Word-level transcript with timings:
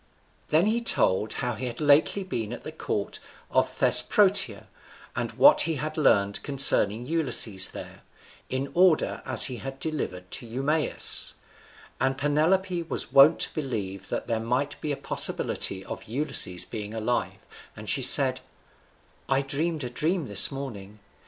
Then 0.47 0.65
told 0.83 1.31
he 1.33 1.39
how 1.41 1.53
he 1.53 1.67
had 1.67 1.79
lately 1.79 2.23
been 2.23 2.51
at 2.53 2.63
the 2.63 2.71
court 2.71 3.19
of 3.51 3.69
Thesprotia, 3.69 4.67
and 5.15 5.31
what 5.33 5.61
he 5.69 5.75
had 5.75 5.95
learned 5.95 6.41
concerning 6.41 7.05
Ulysses 7.05 7.69
there, 7.69 8.01
in 8.49 8.71
order 8.73 9.21
as 9.27 9.43
he 9.45 9.57
had 9.57 9.79
delivered 9.79 10.31
to 10.31 10.47
Eumaeus; 10.47 11.33
and 11.99 12.17
Penelope 12.17 12.81
was 12.81 13.13
wont 13.13 13.41
to 13.41 13.53
believe 13.53 14.09
that 14.09 14.25
there 14.25 14.39
might 14.39 14.81
be 14.81 14.91
a 14.91 14.97
possibility 14.97 15.85
of 15.85 16.05
Ulysses 16.05 16.65
being 16.65 16.95
alive, 16.95 17.45
and 17.75 17.87
she 17.87 18.01
said, 18.01 18.39
"I 19.29 19.43
dreamed 19.43 19.83
a 19.83 19.89
dream 19.91 20.27
this 20.27 20.51
morning. 20.51 20.97